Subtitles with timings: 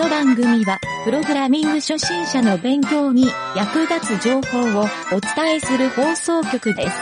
[0.00, 6.96] の番組は、プログラミング初心者の勉強に役立つ情報をお伝えする放送局です。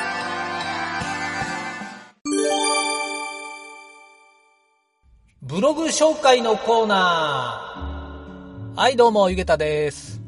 [5.42, 8.80] ブログ紹介のコーナー。
[8.80, 10.20] はい、どうも、ゆげたです。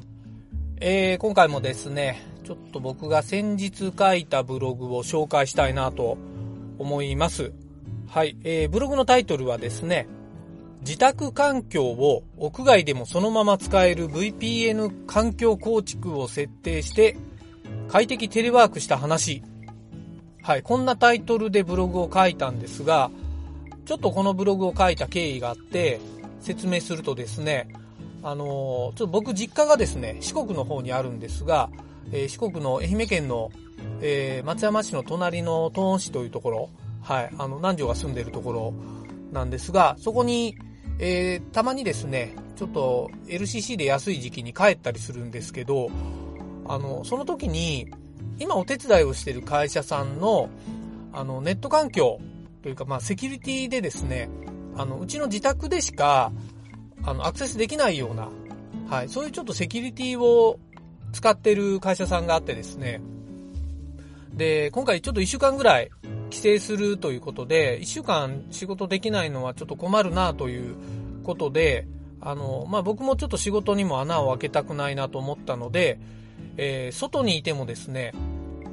[0.80, 6.18] えー、今回もですね、ちょっと僕が先日書いたブログを紹介したいなと
[6.78, 7.52] 思います。
[8.08, 10.06] はい、えー、ブログのタイトルはですね、
[10.80, 17.16] 自宅環境を屋外でもそのまま使える VPN 環境構築を設定して
[17.88, 19.42] 快適テレワークした話。
[20.42, 23.10] はい、こんなタイトルでブログを書いたんですが、
[23.84, 26.00] ちょっとこのブログを書いた経緯があって
[26.40, 27.68] 説明するとですね、
[28.22, 31.70] あのーちょっと僕実家がですね、四国の方にあるんですが、
[32.12, 33.50] えー四国の愛媛県の、
[34.00, 36.70] えー松山市の隣の東温市というところ、
[37.02, 38.74] はい、あの、南條が住んでるところ
[39.32, 40.56] なんですが、そこに、
[41.02, 45.90] えーたまにですね、ちょっと LCC で安い時期に帰ったりするんですけど、
[46.68, 47.90] あの、その時に、
[48.38, 50.50] 今お手伝いをしている会社さんの、
[51.12, 52.20] あの、ネット環境
[52.62, 54.28] というか、まあ、セキュリティでですね、
[54.76, 56.32] あの、うちの自宅でしか、
[57.02, 58.28] あの、アクセスできないような、
[58.88, 60.58] はい、そういうちょっとセキュリティを
[61.12, 63.00] 使ってる会社さんがあってですね、
[64.34, 65.90] で、今回ちょっと一週間ぐらい
[66.30, 70.76] 帰省するということで、一週間仕事できないのはちょっと困るなという
[71.24, 71.86] ことで、
[72.20, 75.98] あの、まあ、僕もちょっと仕事にも穴を開けたくないなと思ったので、
[76.56, 78.12] えー外にいてもですね、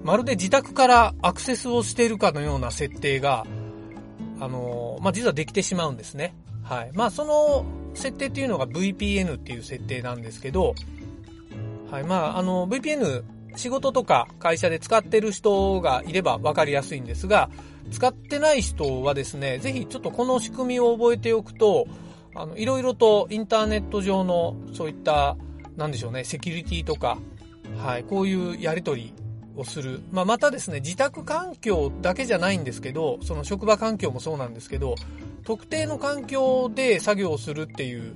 [0.04, 3.46] まるで自宅からアクセスをしているかのような設定が、
[4.40, 6.36] あの、まあ、実はできてしまうんですね。
[6.64, 6.92] はい。
[6.94, 10.76] まあ、その設定っていうのが VPN っていう設定なんですけど、
[11.90, 12.04] はい。
[12.04, 13.24] まあ、あの、VPN
[13.58, 17.50] 仕事とか会社で使ってる人がいれば分かりやすいんですが、
[17.92, 21.88] 使ってない人はですね、ぜひちょっとこの仕組みを覚えておくと、
[22.36, 25.38] あの、いろいろとインターネット上のそういった、
[25.76, 27.18] なんでしょうね、セキュリティとか、
[27.78, 29.14] はい、こういうやりとり
[29.56, 30.02] をする。
[30.12, 34.96] まあ、またですね、自宅環境だけじゃないんですけど、その職場環境もそうなんですけど、
[35.44, 38.14] 特定の環境で作業をするっていう、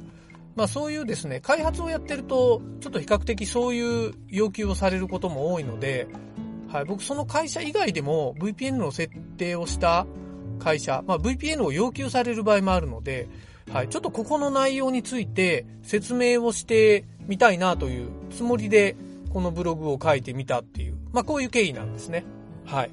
[0.56, 6.08] まあそういうですね、開発をやってると、ちょっと比較的そういう要求をされることも多いので、
[6.72, 10.06] はい、僕その会社以外でも VPN の設定をした
[10.60, 13.28] 会社、まあ VPN を要求される場合もあるので、
[13.72, 18.96] はい、ちょっとここの内容について説明をしてみたいなというつもりで、
[19.34, 22.26] このブログを書いてみたっていう、まあこういう経緯なんですね。
[22.66, 22.92] はい。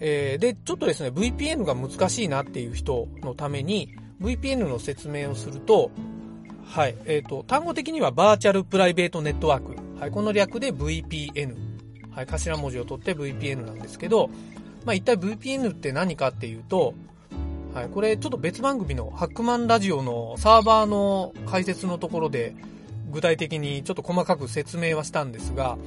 [0.00, 5.90] えーで、ちょっとですね、VPN が難しいなっていう人のために、VPN の説明をすると、
[6.64, 9.76] はい、えっ、と、単語的にはバーチャルプライベートネットワーク。
[10.00, 11.54] はい、この略で VPN。
[12.10, 14.30] はい、頭文字を取って VPN なんですけど、
[14.84, 16.94] まあ一体 VPN って何かっていうと、
[17.74, 22.54] はい、これちょっと別番組のハックマンラジオのサーバーの解説のところで
[23.10, 25.78] 具体的にちょっと細かく説明はしたんですが、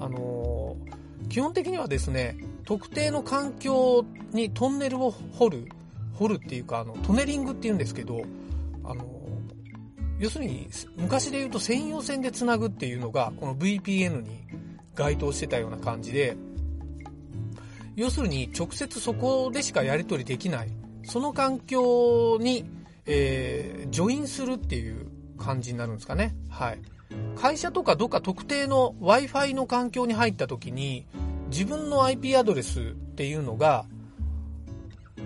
[0.00, 0.52] あのー
[1.32, 5.68] 基本的にはですね、特定の環境にトンネルを掘る、
[6.14, 8.22] 掘るっていうか、あの、トネリングって言うんですけど、
[8.84, 9.04] あの、
[10.18, 14.40] 要するに、昔で言うと専用線でつなぐっていうのが、この VPN に
[14.94, 16.36] 該当してたような感じで、
[17.96, 20.70] 要するに直接そこでしかやり取りできない、
[21.04, 22.64] その環境に、
[23.06, 25.06] えー、ジョインするっていう
[25.38, 26.34] 感じになるんですかね。
[26.48, 26.78] はい。
[27.36, 31.06] 会社とかどっか特定の Wi-Fi の環境に入った時に、
[31.48, 32.84] 自分の IP アドレスっ
[33.14, 33.84] ていうのが、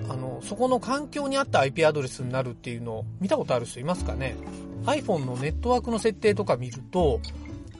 [0.08, 4.36] あの、そこの環境に合った IP アドレスになるっていうのを見たことある人いますかね
[4.84, 7.20] ?iPhone のネットワークの設定とか見ると、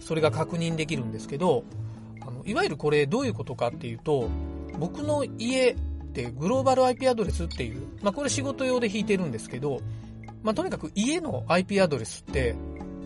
[0.00, 1.64] それが確認できるんですけど、
[2.20, 4.28] あのいわゆるこれどういうことかっていうと、
[4.78, 5.76] 僕の家っ
[6.12, 9.80] てグローバル IP アドレスっていう、まあこれ仕事用で引いてるんですけど、
[10.42, 12.54] まあとにかく家の IP アドレスって、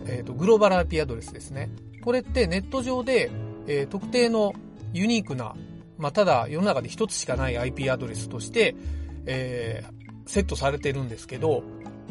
[0.07, 1.69] えっ、と、グローバル IP アドレスですね。
[2.03, 3.31] これってネット上で、
[3.67, 4.53] えー特定の
[4.93, 5.55] ユニークな、
[5.97, 8.75] まあ、ただ世の中で一つしかない IP アドレスとして、
[9.25, 10.01] えー
[10.31, 11.61] セットされてるんですけど、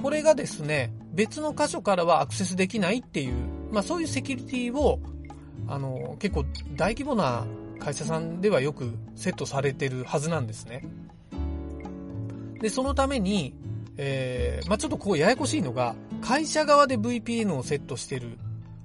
[0.03, 3.35] これがですね、別の箇所からはアクセスできないっていう、
[3.73, 5.01] まあそういうセキュリティを、
[5.67, 6.45] あの、結構
[6.77, 7.47] 大規模な
[7.79, 10.85] 会社さんではよくセットされてるはずなんですね。
[12.61, 13.55] で、そのために、
[13.97, 18.37] えーまあちょっとここややこしいのが、会社側で VPN をセットしてる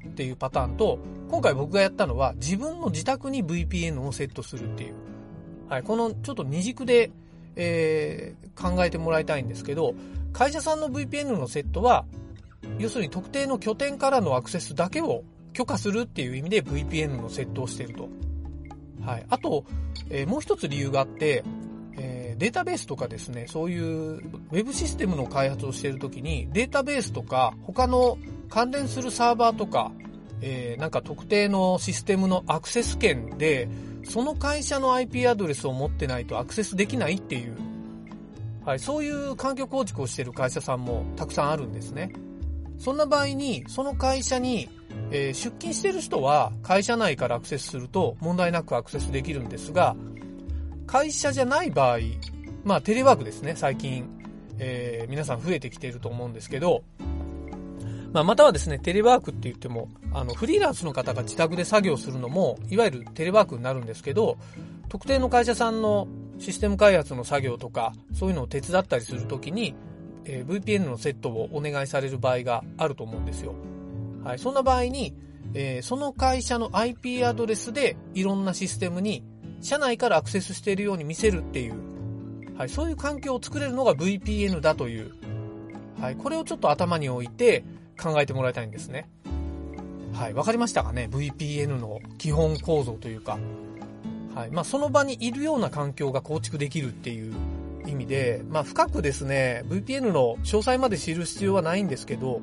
[0.07, 0.99] っていうパターンと、
[1.29, 4.93] 今回僕がやったのは自分の自宅に VPN をセットするっていう。
[5.67, 7.11] はい、このちょっと二軸で、
[7.55, 9.95] えー考えてもらいたいんですけど、
[10.31, 12.05] 会社さんの VPN のセットは、
[12.79, 18.07] 要するに特定の拠点からのアクセスだけを許可するっていう意味で VPN のセットをしていると。
[19.01, 19.25] はい。
[19.29, 19.65] あと、
[20.09, 21.43] えーもう一つ理由があって、
[21.97, 28.17] ええー、データベースとかですね、そういうウェブシステムの開発をしているときに、データベースとか他の
[28.49, 29.91] 関連するサーバーとか、
[30.41, 33.67] えー、なんか特定のシステムのアクセス権で、
[34.05, 37.57] その会社の IP アドレスを持ってないとアクセスできないっていう、
[38.63, 42.13] はい、そういう環境構築をしている会社さんもたくさんあるんですね。
[42.77, 44.69] そんな場合に、その会社に、
[45.11, 49.95] えー、出勤してる人は会社内からアクセスすると問題なくアクセスできるんですが、
[50.87, 51.99] 会社じゃない場合、
[52.63, 54.07] まあテレワークですね、最近、
[54.59, 56.83] えー、皆さん増えてきていると思うんですけど、
[58.15, 64.37] まあ、またはですね、テレワークって言っても、あの、フリーランスの方が自宅で作業するのも、いわゆるテレワークになるんですけど、
[64.87, 66.07] 特定の会社さんの
[66.39, 69.75] システム開発の作業とか、そういうのを手伝ったりするときに、
[70.23, 73.53] えー、VPN のセットをお願いされる場合があると思うんですよ。
[74.23, 74.39] はい。
[74.39, 75.13] そんな場合に、
[75.53, 79.25] えー、その会社の IP アドレスでいろんなシステムに
[79.59, 81.75] 社内からアクセスしているように見せるっていう、
[82.57, 85.11] はい、そういう環境を作れるのが VPN だという、
[85.99, 87.65] はい、これをちょっと頭に置いて、
[88.01, 89.09] 考えてもらいたいんですね。
[90.13, 90.33] はい。
[90.33, 93.37] わかりましたかね ?VPN の基本構造というか。
[94.33, 94.51] はい。
[94.51, 97.33] まあ、その場にいるような環境が構築できるっていう
[97.87, 102.41] 意味で、まあ、深くですね、VPN の詳細まで知る必要はないんですけど、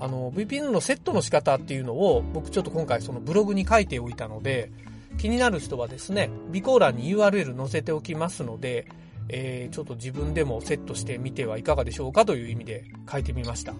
[0.00, 4.70] あの、VPN のセットの仕方っていうのを、僕ちょっと今回そのブログに書いておいたので、
[5.18, 8.86] 気になる人はですね、備考欄に URL 載せておきますので、
[9.28, 13.74] えー、ちょっと自分でもセットしてみてはいかがでしょうかという意味で書いてみました。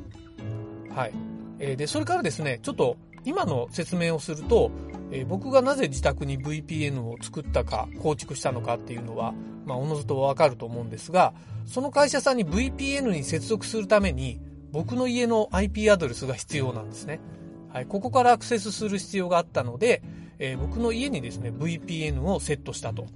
[0.95, 1.13] はい。
[1.59, 4.71] えー、で、それからですね、ちょっと今の説明をすると、
[5.11, 11.33] え、僕がなぜ自宅に VPN を作ったか、構築したのかっていうのは、まあ、おのずとわかると思うんですが、
[11.65, 14.41] その会社さんに VPN に接続するために、
[14.73, 17.21] 僕の家の IP アドレスが必要なんですね。
[17.69, 20.03] はい、ここからアクセスする必要があったので、
[20.39, 23.07] えー、僕の家にですね、VPN をセットしたと。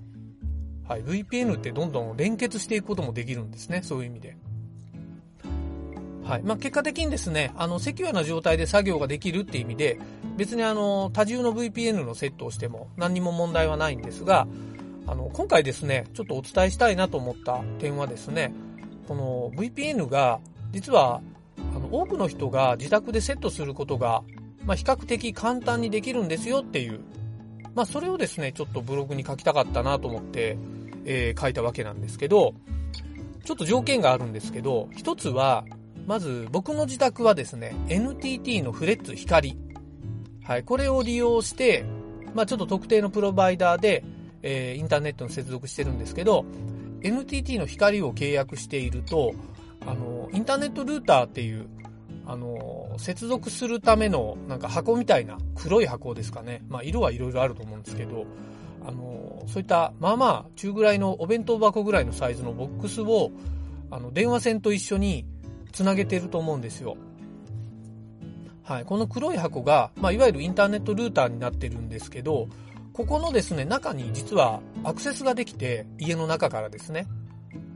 [0.88, 4.36] はい、VPN ってどんどん連結していくこともできるんですね、そういう意味で。
[6.28, 6.42] はい。
[6.42, 9.98] まあ、結果的にですね、あの、セキュアな状態で作業ができるっていう意味で、
[10.36, 14.46] 別にあの、多重の VPN のセットをしても何にも問題はないんですが、
[15.06, 18.52] あの、今回ですね、ちょっとお伝えしたいなと思った点はですね、
[19.08, 20.38] この VPN が、
[20.70, 21.22] 実は、
[21.75, 24.22] あの、多くの人が自宅でセットすることが、
[24.66, 27.00] まあ、比較的簡単にできるんですよっていう、
[27.75, 30.58] まあ、それをですね、ちょっとブログに書きたかったなと思って、
[31.06, 32.52] えー、書いたわけなんですけど、
[33.46, 35.64] ちょっと条件があるんですけど、一つは、
[36.08, 39.58] まず僕の自宅はですね、NTT のフレッツ光。
[40.43, 41.84] はい、これを利用して、
[42.34, 44.02] まあちょっと特定のプロバイダーで、
[44.40, 46.46] えー、インターネットに接続してるんですけど、
[47.02, 49.34] NTT の光を契約していると、
[49.87, 51.66] あの、インターネットルーターっていう、
[52.25, 56.62] あの、接続するためのなんか箱みたいな黒い箱ですかね。
[56.70, 58.25] まあ色はいろいろあると思うんですけど、
[58.82, 63.31] あの、そういったまあまあ中ぐらいのお弁当箱ぐらいのサイズのボックスを、
[63.90, 65.26] あの、電話線と一緒に
[65.78, 66.96] つなげてると思うんですよ。
[68.64, 68.84] はい。
[68.84, 72.48] この黒い箱が、まあ、いわゆるインターネットルーターになってるんですけど、
[72.92, 77.06] ここのですね、中に実はアクセスができて、家の中からですね。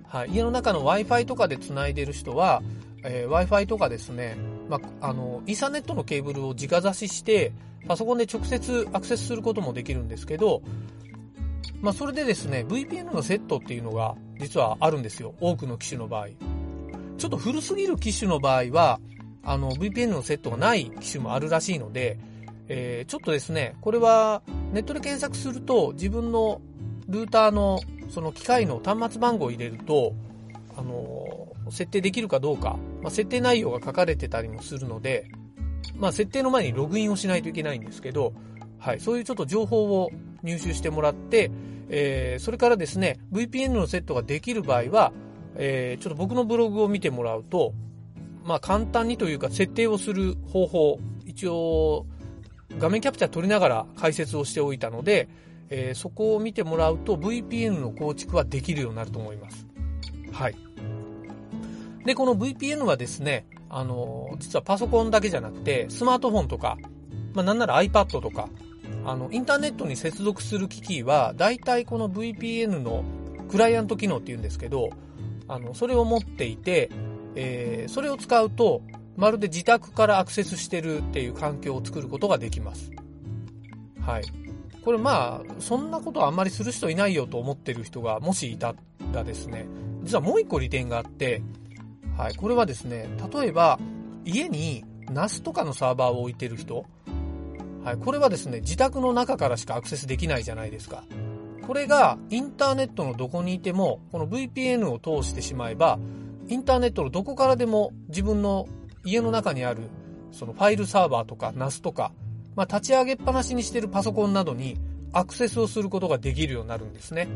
[0.05, 0.31] はい。
[0.31, 2.61] 家の中の Wi-Fi とかで繋いでる人は、
[3.05, 4.37] えー、Wi-Fi とかですね、
[4.69, 7.53] まあ、あの、イーサネットのケーブルを直差しして、
[7.87, 10.63] パソコンで直接アクセスすることもできるんですけど、
[11.81, 15.37] まあ、それでですね、VPN のセットっていうのが実はあるんですよ。
[15.41, 16.52] 多くの機種の場合。
[17.19, 19.01] ちょっと古すぎる機種の場合は、
[19.43, 22.19] あの、VPN のセットがない機種もあるらしいので、
[22.69, 24.43] えー、ちょっとですね、これは
[24.73, 26.61] ネットで検索すると自分の
[27.09, 30.15] ルーターのその機械の端末番号を入れると、
[30.77, 35.29] あの設定できるかどうか、まあ、設定内容が書かれてたりもするので、
[35.97, 38.33] まあ、設定の前にログインをしないといけないんですけど、
[38.79, 40.11] はい、そういうちょっと情報を
[40.43, 41.51] 入手してもらって、
[41.89, 45.13] えー、それからですね、VPN のセットができる場合は、
[45.57, 47.73] えー、ちょっと僕のブログを見てもらうと、
[48.45, 52.07] まあ簡単にというか設定をする方法、一応
[52.79, 55.29] 画面キャプチャー取りながら解説をしておいたので、
[55.71, 59.67] えー、そこを見てもらうと VPN の構築はできるようになると思います。
[60.33, 60.55] はい。
[62.05, 66.77] で、この VPN はですね、あの、実はパソコンだけじゃなくて、スマートフォンとか、
[67.35, 68.49] まあなんなら iPad とか、
[69.05, 73.05] あの、インターネットに接続する機器は、大体この VPN の
[73.51, 74.91] クライアント機能って言うんですけど、
[75.49, 76.91] あの、それを持っていて、
[77.35, 78.83] えー、それを使うと、
[79.17, 82.91] まるで自宅からアクセスしてるっていう環境を作ることができます。
[84.01, 84.23] はい。
[84.85, 88.75] これまあ、そんなことあんまりする人いないよと思ってる人がもしいた
[89.13, 89.67] らですね、
[90.03, 91.43] 実はもう一個利点があって、
[92.17, 92.35] はい。
[92.35, 93.79] これはですね、例えば、
[94.25, 96.85] 家に NAS とかのサーバーを置いてる人、
[97.85, 97.97] はい。
[97.97, 101.05] これはですね、自宅の中からしかアクセスできないじゃないですか。
[101.67, 105.99] これがインターネットのどこにいても、この VPN を通してしまえば、
[106.49, 108.67] インターネットのどこからでも自分の
[109.05, 109.83] 家の中にある
[110.33, 112.13] そのファイルサーバーとか NAS とか、
[112.57, 114.79] まあ、立ち上げっぱなしにしてるパソコンなどに
[115.13, 117.29] アクセスをすることができるようになるんですね。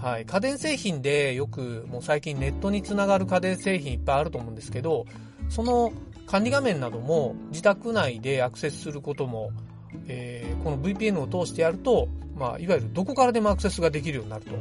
[0.00, 0.26] はい。
[0.26, 5.06] 家電製品でよくもう最近ネットにつながる家電製品いっぱいあると思うんですけど、
[5.48, 5.92] その
[6.26, 9.50] 管理画面なども自宅内でアクセスすることも、
[10.06, 14.52] えー、この VPN を通してやると、まあ、いわゆるどこからでもアクセスができるようになると。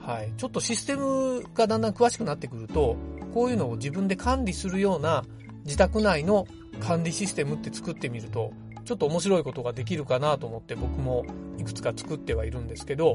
[0.00, 0.32] はい。
[0.36, 2.96] ちょっとシステムがだんだん詳しくなってくると、
[3.32, 5.24] こういうのを自分で管理するような
[5.64, 6.46] 自宅内の
[6.80, 8.52] 管理システムって作ってみると、
[8.84, 11.24] ちょっと面白いことができるかなと思って僕も
[11.58, 13.14] いくつか作ってはいるんですけど、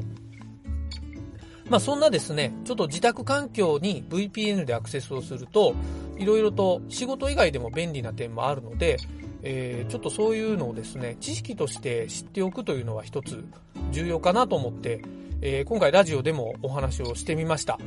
[1.68, 5.74] まあそんなですね、ちょっと自宅環境に VPN でアクセスをすると、
[6.16, 8.96] いろいろと仕事以外でも便利な点もあるので、
[9.42, 13.44] えー、ちょっとそういうのをですね、知識として知っておくというのは一つ
[13.92, 15.02] 重要かなと思って、
[15.40, 17.78] えー、今回ラジオでもお話をしてみました。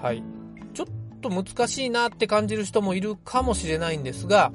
[0.00, 0.22] はい。
[0.74, 0.86] ちょっ
[1.20, 4.52] と難しいなって感じる人もいるかもしれないんですが、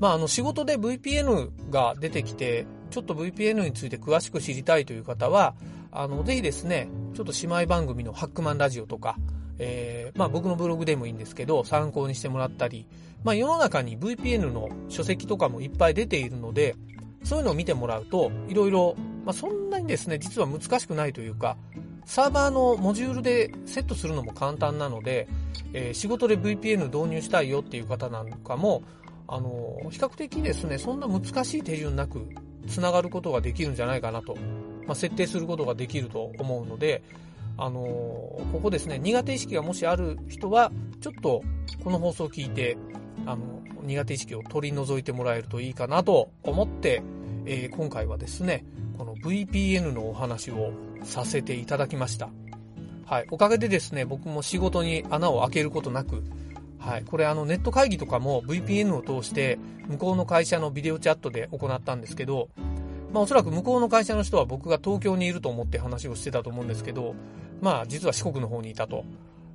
[0.00, 5.54] まあ、あの仕事で VPN が出てきて、ちょっと VPN について詳しく知りたいという方は、
[5.92, 9.16] あの、ぜひですね、ちょっと姉妹番組のハックマンラジオとか、
[9.58, 12.86] えー、まあ僕のブログでもいいんですけど、参考にしてもらったり、
[13.24, 16.74] まあ世の中に VPN の書籍とかもいっぱい出ているので、
[17.24, 21.56] そういうのを見てもらうと、いろいろ、まあそんなにですね、実は難しくないというか、
[22.04, 25.28] サーバーのモジュールでセットするのも簡単なので、
[25.72, 28.82] えー、仕事で VPN 導入したいよっていう方なんかも、
[29.28, 32.28] あの、比較的ですね、そんな難しい手順なく
[32.68, 34.36] 繋がることができるんじゃないかなと、
[34.86, 37.02] まあ、設定することができると思うので、
[37.56, 41.42] あのここですね、苦手意識がもしある人は、ちょっと
[41.82, 42.76] この放送を聞いて、
[43.26, 47.02] あの、苦手意識を取り除いてもらえるといいかなと思って、
[47.44, 48.64] えー、今回はですね、
[48.96, 52.30] この VPN のお話をさせていただきました。
[53.04, 53.26] はい。
[53.30, 56.22] おかげでですね、僕も仕事に穴を開けることなく、
[56.78, 57.04] はい。
[57.04, 62.48] これあのネット会議とかも VPN を通して向こうの会社のビデオチャットで行ったんですけど、
[63.12, 67.14] まあおそらく向こうの会社の人は僕が東京にいると思って話をしてたと思うんですけど、
[67.60, 69.04] まあ実は四国の方にいたと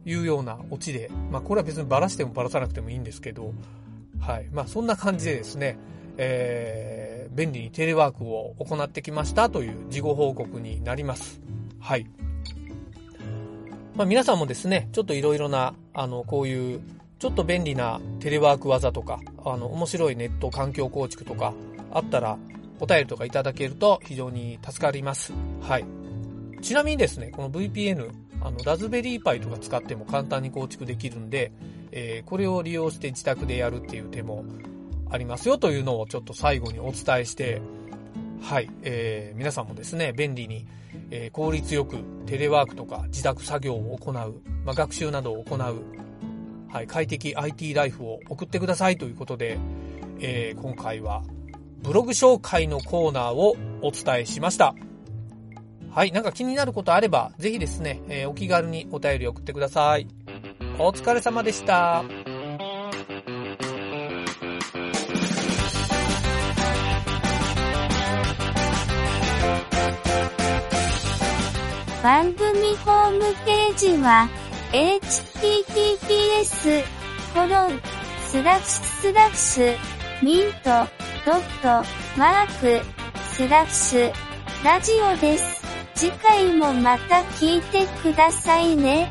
[0.06, 3.54] いうようなオチで、まあこれは別にバラしてもバラさなくてもいいんですけど、
[4.20, 4.48] はい。
[4.52, 5.78] まあそんな感じでですね、
[6.18, 11.42] えー、便利にテレワークを行ってきましたという事後報告になります。
[11.80, 12.06] はい。
[13.96, 16.82] まあ皆さんもですね、ちょっといろいろな、あの、こういう、
[17.18, 21.54] ちょっと便利なテレワーク技とか、あの、面白いネット環境構築とか
[21.92, 22.38] あったら、
[22.80, 25.34] お便りとかいただけると非常に助かります。
[25.62, 25.86] はい。
[26.62, 28.10] ちなみにですね、この VPN、
[28.42, 31.52] あの、ラズベリーパイとか使っても簡単に構築できるんで、
[31.92, 34.46] えー、これを利用して自宅でやるっていう手も
[35.10, 37.62] ありますよというのをちょっと最後にお伝えして、
[38.42, 40.66] はい、えー、皆さんもですね、便利に、
[41.12, 45.60] えー、効率よくテレワークとか自宅作業を行う、まあ、学習などを行う、
[46.70, 49.58] はい、快適 IT ライフを送ってくださいということで、
[50.20, 51.24] えー、今回は
[51.82, 54.76] ブログ紹介のコーナーをお伝えしました。
[55.92, 60.08] はい、なんか気になることあれば、ぜひですね、えー、お気軽にお便り送ってください。
[60.78, 62.04] お疲れ様でした。
[72.04, 74.30] 番組ホームページは、
[74.72, 76.84] https,
[77.34, 77.48] コロ、
[78.28, 79.76] スラッシュスラッシュ、
[80.24, 80.88] ミント、
[81.28, 81.86] ドット、
[82.18, 82.86] マーク、
[83.34, 84.14] スラッシュ、
[84.64, 85.62] ラジオです。
[85.94, 89.10] 次回もまた聞いてくださいね。